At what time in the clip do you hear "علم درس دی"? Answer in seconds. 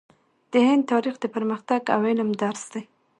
2.09-2.83